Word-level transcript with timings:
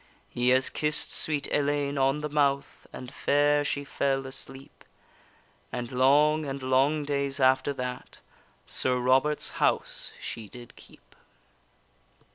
He 0.31 0.49
has 0.49 0.71
kiss'd 0.71 1.11
sweet 1.11 1.47
Ellayne 1.51 1.95
on 1.99 2.21
the 2.21 2.29
mouth, 2.29 2.87
And 2.91 3.13
fair 3.13 3.63
she 3.63 3.83
fell 3.83 4.25
asleep, 4.25 4.83
And 5.71 5.91
long 5.91 6.43
and 6.43 6.63
long 6.63 7.03
days 7.05 7.39
after 7.39 7.71
that 7.73 8.17
Sir 8.65 8.97
Robert's 8.97 9.51
house 9.61 10.11
she 10.19 10.49
did 10.49 10.75
keep. 10.75 11.15